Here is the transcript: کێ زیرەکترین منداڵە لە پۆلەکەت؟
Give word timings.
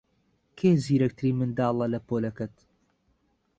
کێ 0.57 0.71
زیرەکترین 0.85 1.35
منداڵە 1.39 1.87
لە 1.93 1.99
پۆلەکەت؟ 2.07 2.55